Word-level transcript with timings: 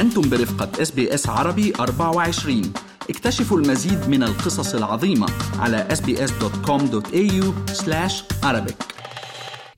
أنتم 0.00 0.30
برفقة 0.30 0.82
إس 0.82 0.90
بي 0.90 1.14
إس 1.14 1.28
عربي 1.28 1.72
24 1.80 2.62
اكتشفوا 3.10 3.58
المزيد 3.58 4.08
من 4.08 4.22
القصص 4.22 4.74
العظيمة 4.74 5.26
على 5.58 5.88
sbs.com.au 5.90 7.44
arabic. 8.44 8.74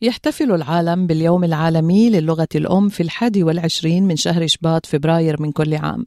يحتفل 0.02 0.52
العالم 0.52 1.06
باليوم 1.06 1.44
العالمي 1.44 2.10
للغة 2.10 2.48
الأم 2.54 2.88
في 2.88 3.02
الحادي 3.02 3.42
والعشرين 3.42 4.06
من 4.06 4.16
شهر 4.16 4.46
شباط 4.46 4.86
فبراير 4.86 5.42
من 5.42 5.52
كل 5.52 5.74
عام. 5.74 6.06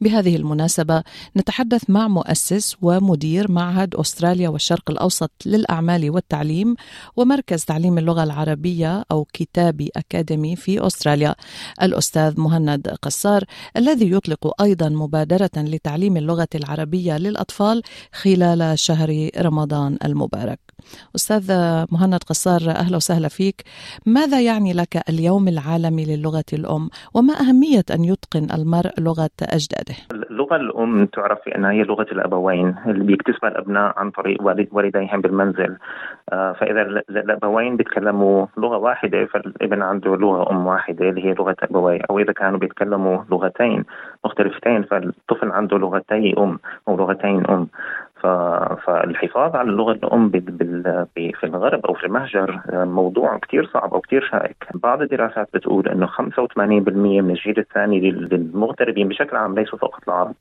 بهذه 0.00 0.36
المناسبة 0.36 1.02
نتحدث 1.36 1.90
مع 1.90 2.08
مؤسس 2.08 2.76
ومدير 2.82 3.50
معهد 3.52 3.94
أستراليا 3.94 4.48
والشرق 4.48 4.90
الأوسط 4.90 5.30
للأعمال 5.46 6.10
والتعليم 6.10 6.74
ومركز 7.16 7.64
تعليم 7.64 7.98
اللغة 7.98 8.22
العربية 8.22 9.04
أو 9.12 9.26
كتابي 9.32 9.90
أكاديمي 9.96 10.56
في 10.56 10.86
أستراليا. 10.86 11.34
الأستاذ 11.82 12.40
مهند 12.40 12.88
قصار 13.02 13.44
الذي 13.76 14.10
يطلق 14.10 14.62
أيضا 14.62 14.88
مبادرة 14.88 15.50
لتعليم 15.56 16.16
اللغة 16.16 16.48
العربية 16.54 17.18
للأطفال 17.18 17.82
خلال 18.12 18.78
شهر 18.78 19.30
رمضان 19.38 19.98
المبارك. 20.04 20.69
أستاذ 21.16 21.52
مهند 21.92 22.22
قصار 22.22 22.60
أهلا 22.70 22.96
وسهلا 22.96 23.28
فيك. 23.28 23.62
ماذا 24.06 24.40
يعني 24.40 24.72
لك 24.72 25.08
اليوم 25.08 25.48
العالمي 25.48 26.04
للغة 26.04 26.50
الأم؟ 26.52 26.88
وما 27.14 27.34
أهمية 27.40 27.84
أن 27.94 28.04
يتقن 28.04 28.46
المرء 28.58 28.92
لغة 28.98 29.30
أجداده؟ 29.42 29.94
اللغة 30.12 30.56
الأم 30.56 31.06
تعرف 31.06 31.38
بأنها 31.46 31.70
هي 31.72 31.82
لغة 31.82 32.06
الأبوين 32.12 32.74
اللي 32.86 33.04
بيكتسبها 33.04 33.50
الأبناء 33.50 33.94
عن 33.96 34.10
طريق 34.10 34.38
والديهم 34.72 35.20
بالمنزل. 35.20 35.76
آه، 36.32 36.52
فإذا 36.52 36.82
الأبوين 37.10 37.76
بيتكلموا 37.76 38.46
لغة 38.56 38.76
واحدة 38.76 39.26
فالابن 39.26 39.82
عنده 39.82 40.16
لغة 40.16 40.50
أم 40.50 40.66
واحدة 40.66 41.08
اللي 41.08 41.24
هي 41.24 41.34
لغة 41.34 41.56
أبويه 41.62 42.00
أو 42.10 42.18
إذا 42.18 42.32
كانوا 42.32 42.58
بيتكلموا 42.58 43.18
لغتين 43.30 43.84
مختلفتين 44.24 44.82
فالطفل 44.82 45.50
عنده 45.50 45.78
لغتي 45.78 46.34
أم 46.38 46.58
أو 46.88 46.96
لغتين 46.96 47.46
أم. 47.46 47.68
فالحفاظ 48.22 49.56
على 49.56 49.70
اللغة 49.70 49.92
الأم 49.92 50.30
في 51.10 51.44
الغرب 51.44 51.86
أو 51.86 51.94
في 51.94 52.06
المهجر 52.06 52.60
موضوع 52.72 53.38
كثير 53.38 53.66
صعب 53.66 53.94
أو 53.94 54.00
كثير 54.00 54.28
شائك، 54.30 54.56
بعض 54.74 55.02
الدراسات 55.02 55.48
بتقول 55.54 55.88
إنه 55.88 56.06
85% 56.06 56.58
من 56.58 57.30
الجيل 57.30 57.58
الثاني 57.58 58.10
للمغتربين 58.10 59.08
بشكل 59.08 59.36
عام 59.36 59.54
ليسوا 59.54 59.78
فقط 59.78 60.08
العرب 60.08 60.34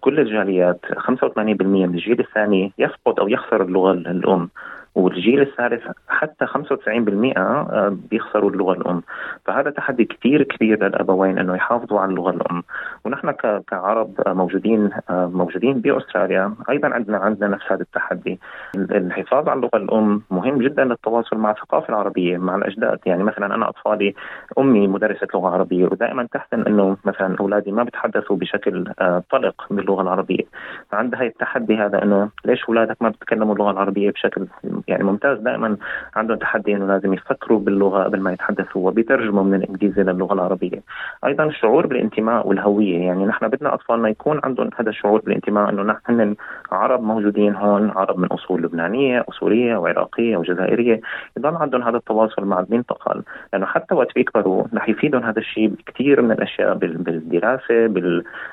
كل 0.00 0.20
الجاليات 0.20 0.80
85% 0.98 1.62
من 1.62 1.84
الجيل 1.84 2.20
الثاني 2.20 2.72
يفقد 2.78 3.20
أو 3.20 3.28
يخسر 3.28 3.62
اللغة 3.62 3.92
الأم 3.92 4.48
والجيل 4.94 5.40
الثالث 5.40 5.82
حتى 6.08 6.46
95% 6.46 7.36
آه، 7.36 7.96
بيخسروا 8.10 8.50
اللغة 8.50 8.72
الأم. 8.72 9.02
فهذا 9.44 9.70
تحدي 9.70 10.04
كثير 10.04 10.42
كبير 10.42 10.84
للأبوين 10.84 11.38
إنه 11.38 11.54
يحافظوا 11.54 12.00
على 12.00 12.10
اللغة 12.10 12.30
الأم. 12.30 12.62
ونحن 13.04 13.30
كعرب 13.66 14.14
موجودين 14.26 14.90
آه، 15.10 15.26
موجودين 15.26 15.80
بأستراليا 15.80 16.54
أيضا 16.70 16.88
عندنا 16.88 17.18
عندنا 17.18 17.48
نفس 17.48 17.64
هذا 17.72 17.82
التحدي. 17.82 18.40
الحفاظ 18.76 19.48
على 19.48 19.56
اللغة 19.56 19.76
الأم 19.76 20.22
مهم 20.30 20.58
جدا 20.58 20.84
للتواصل 20.84 21.36
مع 21.36 21.50
الثقافة 21.50 21.88
العربية 21.88 22.38
مع 22.38 22.56
الأجداد. 22.56 22.98
يعني 23.06 23.24
مثلا 23.24 23.54
أنا 23.54 23.68
أطفالي 23.68 24.14
أمي 24.58 24.88
مدرسة 24.88 25.26
لغة 25.34 25.48
عربية 25.48 25.84
ودائما 25.84 26.28
تحسن 26.32 26.62
إنه 26.62 26.96
مثلا 27.04 27.36
أولادي 27.40 27.72
ما 27.72 27.82
بيتحدثوا 27.82 28.36
بشكل 28.36 28.92
آه، 29.00 29.22
طلق. 29.30 29.66
باللغة 29.76 30.02
العربية. 30.02 30.44
فعندها 30.90 31.22
التحدي 31.22 31.76
هذا 31.76 32.02
إنه 32.02 32.28
ليش 32.44 32.64
أولادك 32.64 32.96
ما 33.00 33.08
بيتكلموا 33.08 33.54
اللغة 33.54 33.70
العربية 33.70 34.10
بشكل 34.10 34.46
يعني 34.88 35.04
ممتاز؟ 35.04 35.38
دائما 35.38 35.76
عندهم 36.16 36.38
تحدي 36.38 36.74
إنه 36.76 36.86
لازم 36.86 37.14
يفكروا 37.14 37.58
باللغة 37.58 38.04
قبل 38.04 38.20
ما 38.20 38.32
يتحدثوا 38.32 38.88
وبيترجموا 38.88 39.42
من 39.42 39.54
الإنجليزي 39.54 40.02
للغة 40.02 40.34
العربية. 40.34 40.82
أيضا 41.26 41.44
الشعور 41.44 41.86
بالانتماء 41.86 42.48
والهوية 42.48 42.98
يعني 42.98 43.26
نحن 43.26 43.48
بدنا 43.48 43.74
اطفالنا 43.74 44.08
يكون 44.08 44.40
عندهم 44.44 44.70
هذا 44.76 44.90
الشعور 44.90 45.20
بالانتماء 45.20 45.70
إنه 45.70 45.82
نحن 45.82 46.34
عرب 46.72 47.02
موجودين 47.02 47.54
هون 47.54 47.90
عرب 47.90 48.18
من 48.18 48.28
أصول 48.28 48.62
لبنانية 48.62 49.24
وسوريه 49.28 49.76
وعراقية 49.76 50.36
وجزائرية. 50.36 51.00
يضل 51.36 51.56
عندهم 51.56 51.82
هذا 51.82 51.96
التواصل 51.96 52.44
مع 52.44 52.60
المنطقة 52.60 53.22
لأنه 53.52 53.66
حتى 53.66 53.94
وقت 53.94 54.14
بيكبروا 54.14 54.64
رح 54.74 54.88
يفيدهم 54.88 55.22
هذا 55.22 55.38
الشيء 55.38 55.68
بكثير 55.68 56.22
من 56.22 56.32
الأشياء 56.32 56.74
بالدراسه 56.74 57.86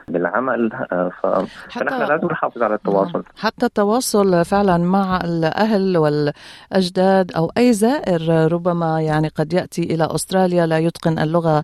بالعمل 0.07 0.69
فنحن 1.09 1.99
لازم 1.99 2.27
نحافظ 2.27 2.63
على 2.63 2.75
التواصل. 2.75 3.23
حتى 3.37 3.65
التواصل 3.65 4.45
فعلا 4.45 4.77
مع 4.77 5.17
الأهل 5.23 5.97
وال 5.97 6.31
الأجداد 6.71 7.31
أو 7.31 7.51
أي 7.57 7.73
زائر 7.73 8.51
ربما 8.51 9.01
يعني 9.01 9.27
قد 9.27 9.53
يأتي 9.53 9.83
إلى 9.83 10.07
أستراليا 10.15 10.65
لا 10.65 10.77
يتقن 10.77 11.19
اللغة 11.19 11.63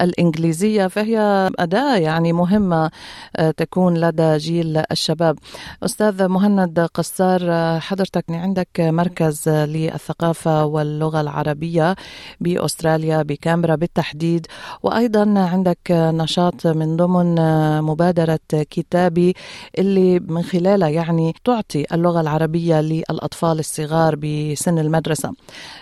الإنجليزية 0.00 0.86
فهي 0.86 1.50
أداة 1.58 1.96
يعني 1.96 2.32
مهمة 2.32 2.90
آه، 3.36 3.50
تكون 3.50 3.98
لدى 3.98 4.36
جيل 4.36 4.82
الشباب. 4.90 5.38
أستاذ 5.82 6.28
مهند 6.28 6.80
قصار 6.94 7.40
آه، 7.42 7.78
حضرتك 7.78 8.24
عندك 8.30 8.68
مركز 8.80 9.48
للثقافة 9.48 10.64
واللغة 10.64 11.20
العربية 11.20 11.94
بأستراليا 12.40 13.22
بكامبرا 13.22 13.74
بالتحديد 13.74 14.46
وأيضا 14.82 15.34
عندك 15.36 15.90
نشاط 15.90 16.66
من 16.66 16.96
ضمن 16.96 17.38
آه، 17.38 17.80
مبادرة 17.80 18.40
كتابي 18.74 19.34
اللي 19.78 20.20
من 20.20 20.42
خلالها 20.42 20.88
يعني 20.88 21.34
تعطي 21.44 21.84
اللغة 21.92 22.20
العربية 22.20 22.80
للأطفال 22.80 23.58
الصغار 23.58 23.84
الصغار 23.94 24.16
بسن 24.16 24.78
المدرسة. 24.78 25.32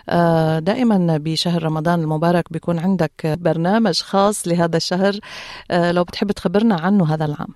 آه، 0.09 0.59
دائما 0.59 1.19
بشهر 1.19 1.63
رمضان 1.63 2.01
المبارك 2.01 2.53
بيكون 2.53 2.79
عندك 2.79 3.13
برنامج 3.27 4.01
خاص 4.01 4.49
لهذا 4.49 4.77
الشهر. 4.77 5.19
آه، 5.71 5.93
لو 5.93 6.05
بتحب 6.05 6.33
تخبرنا 6.33 6.75
عنه 6.75 7.15
هذا 7.15 7.25
العام. 7.25 7.55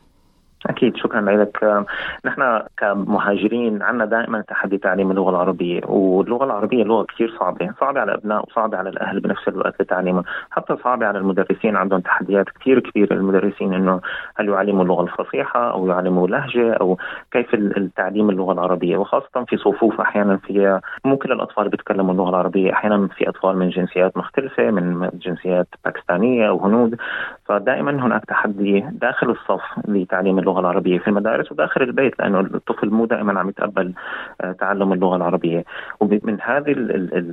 أكيد. 0.67 0.97
شكرا 0.97 1.21
لك. 1.21 1.85
نحن 2.25 2.61
كمهاجرين 2.79 3.83
عندنا 3.83 4.05
دائما 4.05 4.41
تحدي 4.41 4.79
تعليم 4.79 5.11
اللغة 5.11 5.31
العربية 5.31 5.81
واللغة 5.87 6.45
العربية 6.45 6.85
لغة 6.85 7.05
كثير 7.05 7.35
صعبة 7.41 7.73
صعبة 7.81 8.01
على 8.01 8.13
الأبناء 8.13 8.45
وصعبة 8.49 8.79
على 8.79 8.89
الأهل 8.89 9.21
بنفس 9.21 9.49
الوقت 9.49 9.83
لتعليمها 9.83 10.23
حتى 10.51 10.77
صعبة 10.85 11.07
على 11.07 11.19
المدرسين 11.19 11.77
عندهم 11.77 12.01
تحديات 12.01 12.47
كثير 12.61 12.81
كبيرة 12.81 13.15
للمدرسين 13.15 13.75
إنه 13.75 14.01
هل 14.37 14.49
يعلموا 14.49 14.83
اللغة 14.83 15.03
الفصيحة 15.03 15.71
أو 15.73 15.87
يعلموا 15.87 16.29
لهجة 16.29 16.73
أو 16.73 16.99
كيف 17.33 17.55
التعليم 17.55 18.31
اللغة 18.31 18.53
العربية 18.53 18.97
وخاصة 18.97 19.45
في 19.49 19.57
صفوف 19.57 20.01
أحيانا 20.01 20.37
فيها 20.37 20.81
مو 21.07 21.17
كل 21.17 21.33
الأطفال 21.33 21.69
بيتكلموا 21.69 22.13
اللغة 22.13 22.31
العربية. 22.31 22.73
أحيانا 22.73 23.09
في 23.09 23.29
أطفال 23.29 23.57
من 23.57 23.71
جنسيات 23.71 24.17
مختلفة 24.17 24.71
من 24.71 25.11
جنسيات 25.15 25.69
باكستانية 25.85 26.49
أو 26.49 26.59
هنود. 26.65 26.97
فدائما 27.45 28.07
هناك 28.07 28.25
تحدي 28.25 28.85
داخل 28.93 29.31
الصف 29.31 29.63
لتعليم 29.89 30.39
اللغة 30.39 30.61
العربية 30.61 30.99
في 30.99 31.09
المدارس 31.09 31.53
وداخل 31.53 31.83
البيت 31.83 32.19
لأنه 32.19 32.41
الطفل 32.41 32.91
مو 32.91 33.05
دائما 33.07 33.41
عم 33.41 33.49
يتقبل 33.49 33.93
آه، 34.41 34.53
تعلم 34.53 34.93
اللغة 34.93 35.17
العربية. 35.17 35.65
ومن 36.01 36.39
هذه 36.43 36.73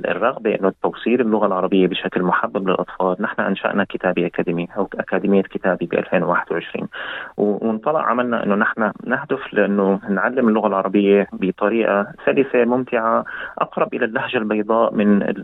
الرغبة 0.08 0.54
إنه 0.54 0.72
توصيل 0.82 1.20
اللغة 1.20 1.46
العربية 1.46 1.86
بشكل 1.86 2.22
محبب 2.22 2.68
للأطفال 2.68 3.16
نحن 3.20 3.40
أنشأنا 3.40 3.84
كتابي 3.84 4.26
أكاديمي 4.26 4.68
أو 4.76 4.88
أكاديمية 4.94 5.42
كتابي 5.42 5.86
ب 5.86 5.94
2021 5.94 6.88
وانطلق 7.36 8.00
عملنا 8.00 8.44
إنه 8.44 8.54
نحن 8.54 8.92
نهدف 9.06 9.54
لإنه 9.54 10.00
نعلم 10.08 10.48
اللغة 10.48 10.66
العربية 10.66 11.26
بطريقة 11.32 12.06
سلسة 12.26 12.64
ممتعة 12.64 13.24
أقرب 13.64 13.94
إلى 13.94 14.04
اللهجة 14.04 14.38
البيضاء 14.38 14.94
من 14.94 15.34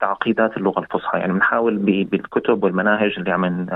تعقيدات 0.00 0.56
اللغة 0.56 0.80
الفصحى. 0.80 1.18
يعني 1.18 1.32
بنحاول 1.32 1.76
بالكتب 2.04 2.64
والمناهج 2.64 3.14
اللي 3.18 3.30
عم 3.30 3.66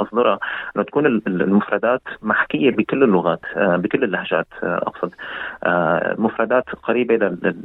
نصدرها 0.00 0.38
إنه 0.76 0.84
تكون 0.84 1.06
المفردات 1.06 2.02
محكية 2.22 2.70
بكل 2.70 3.02
اللغات 3.02 3.40
آه، 3.56 3.76
بكل 3.76 4.04
اللهجات 4.04 4.46
آه، 4.62 4.76
أقصد. 4.76 5.14
آه، 5.64 6.14
مفردات 6.18 6.64
قريبة 6.82 7.16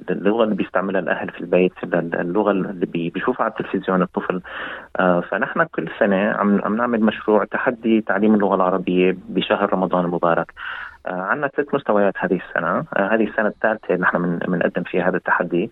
للغه 0.10 0.44
اللي 0.44 0.56
بيستعملها 0.56 1.02
الأهل 1.02 1.30
في 1.30 1.42
البيت 1.42 1.74
اللغة 1.94 2.52
اللي 2.52 2.86
بيشوفها 2.86 3.44
على 3.44 3.54
التلفزيون 3.60 4.02
الطفل. 4.02 4.42
فنحن 5.30 5.64
كل 5.64 5.90
سنة 6.00 6.32
عم 6.66 6.76
نعمل 6.76 7.02
مشروع 7.02 7.44
تحدي 7.46 8.02
تعليم 8.02 8.36
اللغة 8.36 8.56
العربية 8.56 9.18
بشهر 9.30 9.74
رمضان 9.74 10.06
المبارك. 10.06 10.54
عندنا 11.06 11.48
ثلاث 11.48 11.76
مستويات 11.76 12.14
هذه 12.18 12.40
السنة. 12.48 12.86
هذه 12.98 13.24
السنة 13.24 13.48
الثالثة 13.48 13.96
نحن 13.96 14.18
من 14.18 14.38
بنقدم 14.38 14.84
فيها 14.84 15.10
هذا 15.10 15.18
التحدي. 15.18 15.72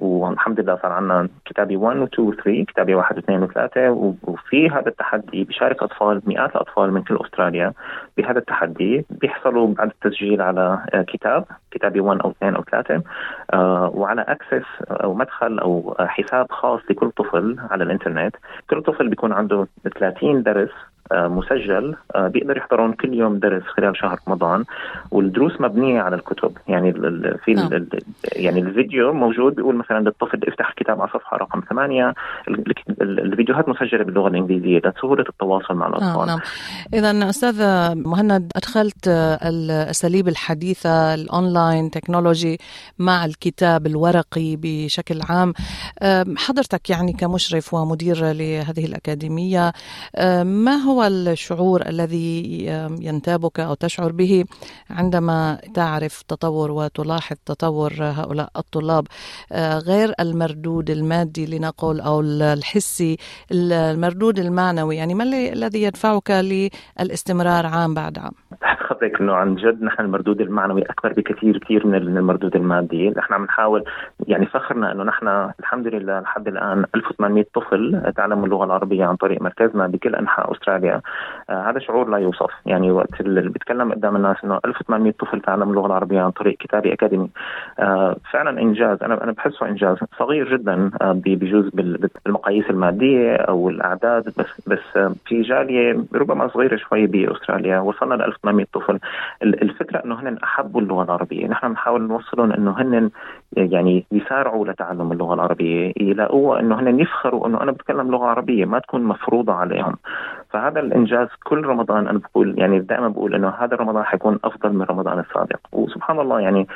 والحمد 0.00 0.60
لله 0.60 0.78
صار 0.82 0.92
عندنا 0.92 1.28
كتابي 1.44 1.76
1 1.76 1.96
و 1.96 2.04
2 2.04 2.28
و 2.28 2.32
3 2.32 2.64
كتابي 2.64 2.94
1 2.94 3.16
و 3.16 3.18
2 3.18 3.42
و 3.42 3.46
3 3.46 3.90
وفي 4.22 4.70
هذا 4.70 4.88
التحدي 4.88 5.44
بيشارك 5.44 5.82
أطفال 5.82 6.22
مئات 6.26 6.50
الأطفال 6.50 6.92
من 6.92 7.02
كل 7.02 7.18
أستراليا 7.24 7.72
بهذا 8.16 8.38
التحدي. 8.38 9.04
بيحصلوا 9.10 9.74
بعد 9.74 9.90
التسجيل 9.90 10.42
على 10.42 10.84
كتاب 11.08 11.44
كتابي 11.70 12.00
1 12.00 12.20
أو 12.20 12.30
2 12.30 12.54
أو 12.54 12.62
3 12.62 13.02
وعلى 13.98 14.22
أكسس 14.22 14.66
أو 14.90 15.14
مدخل 15.14 15.58
أو 15.58 15.96
حساب 16.00 16.46
خاص 16.50 16.80
لكل 16.90 17.10
طفل 17.10 17.56
على 17.70 17.84
الإنترنت. 17.84 18.36
كل 18.70 18.82
طفل 18.82 19.08
بيكون 19.08 19.32
عنده 19.32 19.66
30 19.98 20.42
درس 20.42 20.70
آه، 20.70 20.89
مسجل 21.12 21.96
آه، 22.14 22.28
بيقدر 22.28 22.56
يحضرون 22.56 22.92
كل 22.92 23.14
يوم 23.14 23.38
درس 23.38 23.62
خلال 23.62 23.96
شهر 23.96 24.18
رمضان. 24.28 24.64
والدروس 25.10 25.60
مبنية 25.60 26.00
على 26.00 26.16
الكتب. 26.16 26.52
يعني 26.68 26.92
في 27.44 27.54
نعم. 27.54 27.86
يعني 28.32 28.60
الفيديو 28.60 29.12
موجود 29.12 29.54
بيقول 29.54 29.76
مثلا 29.76 29.98
للطفل 30.00 30.40
افتح 30.48 30.68
الكتاب 30.68 31.00
على 31.00 31.10
صفحة 31.10 31.36
رقم 31.36 31.60
ثمانية. 31.70 32.14
الفيديوهات 33.00 33.68
مسجلة 33.68 34.04
باللغة 34.04 34.28
الإنجليزية 34.28 34.80
لسهولة 34.84 35.24
التواصل 35.28 35.74
مع 35.74 35.86
الأطفال. 35.86 36.26
نعم. 36.26 36.40
اذا 36.94 37.28
أستاذ 37.30 37.64
مهند 37.94 38.52
أدخلت 38.56 39.08
الأساليب 39.44 40.28
الحديثة 40.28 41.14
ال 41.14 41.25
online 41.25 41.90
technology 41.90 42.58
مع 42.98 43.24
الكتاب 43.24 43.86
الورقي 43.86 44.56
بشكل 44.56 45.20
عام. 45.30 45.52
حضرتك 46.36 46.90
يعني 46.90 47.12
كمشرف 47.12 47.74
ومدير 47.74 48.16
لهذه 48.16 48.84
الأكاديمية 48.84 49.72
ما 50.42 50.74
هو 50.74 50.89
الشعور 50.98 51.88
الذي 51.88 52.64
ينتابك 53.00 53.60
أو 53.60 53.74
تشعر 53.74 54.12
به 54.12 54.44
عندما 54.90 55.60
تعرف 55.74 56.22
تطور 56.22 56.70
وتلاحظ 56.70 57.36
تطور 57.46 57.92
هؤلاء 58.00 58.50
الطلاب 58.56 59.06
آه، 59.52 59.78
غير 59.78 60.14
المردود 60.20 60.90
المادي 60.90 61.46
لنقل 61.46 62.00
أو 62.00 62.20
الحسي 62.20 63.16
المردود 63.52 64.38
المعنوي 64.38 64.96
يعني 64.96 65.14
ما 65.14 65.24
الذي 65.24 65.82
يدفعك 65.82 66.30
للاستمرار 66.30 67.66
عام 67.66 67.94
بعد 67.94 68.18
عام؟ 68.18 68.32
خطك 68.90 69.20
إنه 69.20 69.34
عن 69.34 69.54
جد 69.54 69.82
نحن 69.82 70.02
المردود 70.02 70.40
المعنوي 70.40 70.82
أكبر 70.82 71.12
بكثير 71.12 71.58
كثير 71.58 71.86
من 71.86 71.94
المردود 71.94 72.56
المادي، 72.56 73.10
نحن 73.16 73.34
عم 73.34 73.44
نحاول 73.44 73.84
يعني 74.26 74.46
فخرنا 74.46 74.92
إنه 74.92 75.04
نحن 75.04 75.50
الحمد 75.60 75.86
لله 75.86 76.20
لحد 76.20 76.48
الآن 76.48 76.84
1800 76.94 77.44
طفل 77.54 78.12
تعلموا 78.16 78.44
اللغة 78.44 78.64
العربية 78.64 79.04
عن 79.04 79.16
طريق 79.16 79.42
مركزنا 79.42 79.86
بكل 79.86 80.14
أنحاء 80.14 80.52
أستراليا، 80.52 81.00
آه 81.50 81.70
هذا 81.70 81.78
شعور 81.78 82.08
لا 82.08 82.18
يوصف، 82.18 82.50
يعني 82.66 82.90
وقت 82.90 83.20
اللي 83.20 83.40
بتكلم 83.40 83.92
قدام 83.92 84.16
الناس 84.16 84.36
إنه 84.44 84.60
1800 84.64 85.12
طفل 85.12 85.40
تعلموا 85.40 85.72
اللغة 85.72 85.86
العربية 85.86 86.20
عن 86.20 86.30
طريق 86.30 86.56
كتابي 86.58 86.92
أكاديمي، 86.92 87.30
آه 87.78 88.16
فعلا 88.32 88.60
إنجاز. 88.60 89.02
أنا 89.02 89.24
أنا 89.24 89.32
بحسه 89.32 89.68
إنجاز. 89.68 89.96
صغير 90.18 90.56
جدا 90.56 90.90
آه 91.02 91.12
بيجوز 91.12 91.68
بالمقاييس 91.68 92.70
المادية 92.70 93.36
أو 93.36 93.68
الأعداد 93.68 94.24
بس 94.38 94.68
بس 94.68 94.96
آه 94.96 95.12
في 95.26 95.42
جالية 95.42 96.04
ربما 96.14 96.48
صغيرة 96.48 96.76
شوي 96.76 97.06
بأستراليا. 97.06 97.78
وصلنا 97.78 98.14
ل 98.14 98.22
1800 98.22 98.66
طفل 98.72 98.79
الفكرة 99.42 100.04
إنه 100.04 100.20
هن 100.20 100.38
أحبوا 100.44 100.80
اللغة 100.80 101.02
العربية. 101.02 101.46
نحن 101.46 101.68
بنحاول 101.68 102.02
نوصلهم 102.02 102.52
إنه 102.52 102.70
هن 102.70 103.10
يعني 103.56 104.06
يسارعوا 104.12 104.66
لتعلم 104.66 105.12
اللغة 105.12 105.34
العربية. 105.34 105.92
يلاقوها 105.96 106.60
إنه 106.60 106.80
هن 106.80 107.00
يفخروا 107.00 107.46
إنه 107.46 107.62
أنا 107.62 107.72
بتكلم 107.72 108.10
لغة 108.10 108.26
عربية 108.26 108.64
ما 108.64 108.78
تكون 108.78 109.02
مفروضة 109.04 109.52
عليهم. 109.52 109.96
فهذا 110.50 110.80
الإنجاز 110.80 111.28
كل 111.44 111.66
رمضان 111.66 112.08
أنا 112.08 112.18
بقول 112.18 112.58
يعني 112.58 112.78
دائما 112.78 113.08
بقول 113.08 113.34
إنه 113.34 113.48
هذا 113.48 113.76
رمضان 113.76 114.04
حيكون 114.04 114.38
أفضل 114.44 114.72
من 114.72 114.82
رمضان 114.82 115.18
السابق. 115.18 115.60
وسبحان 115.72 116.20
الله 116.20 116.40
يعني 116.40 116.66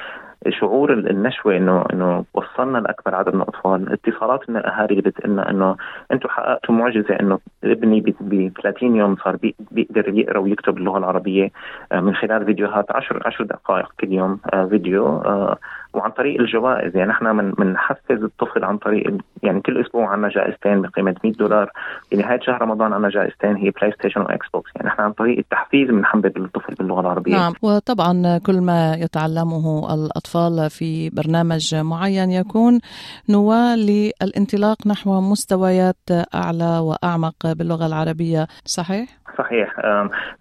شعور 0.48 0.92
النشوة 0.92 1.56
انه 1.56 1.84
إنه 1.92 2.24
وصلنا 2.34 2.78
لأكبر 2.78 3.14
عدد 3.14 3.34
من 3.34 3.42
الأطفال، 3.42 3.92
اتصالات 3.92 4.50
من 4.50 4.56
الأهالي 4.56 4.90
اللي 4.90 5.02
بتقلنا 5.02 5.50
إنه 5.50 5.76
أنتم 6.12 6.28
حققتوا 6.28 6.74
معجزة 6.74 7.14
إنه 7.20 7.38
ابني 7.64 8.00
ب 8.00 8.52
30 8.62 8.96
يوم 8.96 9.16
صار 9.16 9.36
بيقدر 9.70 10.08
يقرأ 10.08 10.38
ويكتب 10.38 10.78
اللغة 10.78 10.98
العربية 10.98 11.50
آه، 11.92 12.00
من 12.00 12.14
خلال 12.14 12.44
فيديوهات 12.44 12.86
10 12.90 13.20
10 13.24 13.44
دقائق 13.44 13.88
كل 14.00 14.12
يوم 14.12 14.38
آه، 14.54 14.64
فيديو 14.64 15.06
آه، 15.06 15.58
وعن 15.94 16.10
طريق 16.10 16.40
الجوائز. 16.40 16.96
يعني 16.96 17.12
من 17.32 17.50
بنحفز 17.50 18.22
الطفل 18.22 18.64
عن 18.64 18.78
طريق 18.78 19.16
يعني 19.42 19.60
كل 19.60 19.80
أسبوع 19.80 20.08
عندنا 20.08 20.28
جائزتين 20.28 20.82
بقيمة 20.82 21.14
100 21.24 21.32
دولار. 21.32 21.70
في 22.10 22.16
نهايه 22.16 22.40
شهر 22.40 22.62
رمضان 22.62 22.92
عندنا 22.92 23.10
جائزتين 23.10 23.56
هي 23.56 23.70
PlayStation 23.70 24.20
و 24.20 24.46
Xbox 24.54 24.70
يعني 24.76 24.88
إحنا 24.88 25.04
عن 25.04 25.12
طريق 25.12 25.38
التحفيز 25.38 25.88
بنحبب 25.88 26.36
الطفل 26.36 26.74
باللغة 26.74 27.00
العربية. 27.00 27.32
نعم 27.32 27.52
وطبعا 27.62 28.38
كل 28.46 28.60
ما 28.60 28.94
يتعلمه 28.94 29.94
الأطفال 29.94 30.33
في 30.68 31.10
برنامج 31.10 31.74
معين 31.74 32.30
يكون 32.30 32.80
نواة 33.28 33.76
للانطلاق 33.76 34.86
نحو 34.86 35.20
مستويات 35.20 35.96
أعلى 36.34 36.78
وأعمق 36.78 37.52
باللغة 37.52 37.86
العربية. 37.86 38.46
صحيح؟ 38.64 39.24
صحيح. 39.38 39.78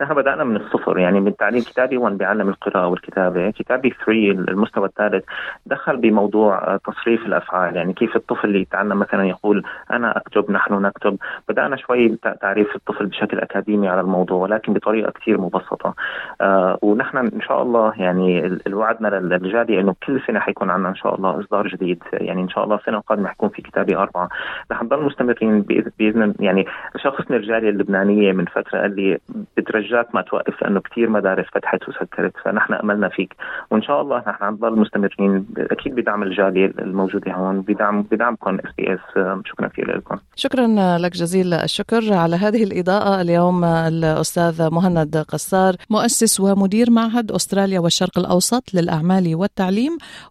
نحن 0.01 0.13
بدأنا 0.13 0.43
من 0.43 0.55
الصفر 0.55 0.99
يعني 0.99 1.19
من 1.19 1.35
تعليم 1.35 1.61
كتابي 1.61 1.97
1 1.97 2.17
بيعلم 2.17 2.49
القراءة 2.49 2.87
والكتابة. 2.87 3.51
كتابي 3.51 3.89
3 4.05 4.31
المستوى 4.31 4.87
الثالث 4.87 5.23
دخل 5.65 5.97
بموضوع 5.97 6.57
آه، 6.57 6.79
تصريف 6.85 7.25
الأفعال. 7.25 7.75
يعني 7.75 7.93
كيف 7.93 8.15
الطفل 8.15 8.47
اللي 8.47 8.61
يتعلم 8.61 8.99
مثلا 8.99 9.23
يقول 9.23 9.63
أنا 9.91 10.17
أكتب 10.17 10.51
نحن 10.51 10.73
نكتب. 10.73 11.17
بدأنا 11.49 11.75
شوي 11.75 12.17
تعريف 12.41 12.75
الطفل 12.75 13.05
بشكل 13.05 13.39
أكاديمي 13.39 13.87
على 13.87 14.01
الموضوع 14.01 14.37
ولكن 14.37 14.73
بطريقة 14.73 15.11
كثير 15.11 15.41
مبسطة. 15.41 15.93
آه 16.41 16.79
ونحن 16.81 17.17
إن 17.17 17.41
شاء 17.41 17.61
الله 17.61 17.93
يعني 17.97 18.45
الوعدنا 18.67 19.07
للجالية 19.07 19.72
إنه 19.79 19.95
كل 20.07 20.21
سنة 20.27 20.39
حيكون 20.39 20.69
عندنا 20.69 20.89
إن 20.89 20.95
شاء 20.95 21.15
الله 21.15 21.39
إصدار 21.39 21.67
جديد. 21.67 22.03
يعني 22.13 22.41
إن 22.41 22.49
شاء 22.49 22.63
الله 22.63 22.75
السنة 22.75 22.97
القادمة 22.97 23.27
حيكون 23.27 23.49
في 23.49 23.61
كتابي 23.61 23.95
أربعة. 23.95 24.29
رح 24.71 24.83
نضل 24.83 25.01
مستمرين 25.01 25.61
بإذن 25.99 26.33
يعني 26.39 26.65
شخص 27.03 27.31
من 27.31 27.37
الجالية 27.37 27.69
اللبنانية 27.69 28.31
من 28.31 28.45
فترة 28.45 28.79
قال 28.81 28.95
لي 28.95 29.17
بترجاك 29.57 30.15
ما 30.15 30.21
توقف 30.21 30.61
لأنه 30.61 30.79
كثير 30.79 31.09
مدارس 31.09 31.45
فتحت 31.53 31.89
وسكرت 31.89 32.33
فنحن 32.45 32.73
أملنا 32.73 33.09
فيك. 33.09 33.35
وإن 33.71 33.81
شاء 33.81 34.01
الله 34.01 34.23
نحن 34.27 34.45
نضل 34.45 34.79
مستمرين. 34.79 35.45
أكيد 35.57 35.95
بدعم 35.95 36.23
الجالية 36.23 36.73
الموجودة 36.79 37.33
هون 37.33 37.61
بدعم 37.61 38.01
بدعمكم 38.01 38.55
SBS. 38.55 38.99
شكرا 39.45 39.67
كثير 39.67 39.97
لكم. 39.97 40.17
شكرا 40.35 40.67
لك 40.97 41.11
جزيل 41.11 41.53
الشكر. 41.53 42.13
على 42.13 42.35
هذه 42.35 42.63
الإضاءة 42.63 43.21
اليوم 43.21 43.63
الأستاذ 43.63 44.69
مهند 44.71 45.17
قصار 45.17 45.73
مؤسس 45.89 46.39
ومدير 46.39 46.91
معهد 46.91 47.31
أستراليا 47.31 47.79
والشرق 47.79 48.19
الأوسط 48.19 48.63
للأعمال 48.73 49.35
والتعليم. 49.35 49.62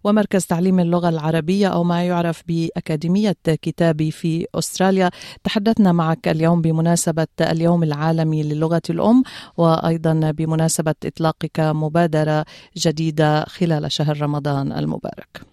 ومركز 0.03 0.45
تعليم 0.45 0.79
اللغة 0.79 1.09
العربية 1.09 1.67
أو 1.67 1.83
ما 1.83 2.03
يعرف 2.03 2.43
بأكاديمية 2.47 3.35
كتابي 3.45 4.11
في 4.11 4.47
أستراليا 4.55 5.09
تحدثنا 5.43 5.91
معك 5.91 6.27
اليوم 6.27 6.61
بمناسبة 6.61 7.27
اليوم 7.41 7.83
العالمي 7.83 8.43
للغة 8.43 8.81
الأم 8.89 9.23
وأيضا 9.57 10.31
بمناسبة 10.31 10.95
إطلاقك 11.05 11.59
مبادرة 11.59 12.45
جديدة 12.77 13.45
خلال 13.45 13.91
شهر 13.91 14.21
رمضان 14.21 14.71
المبارك. 14.71 15.52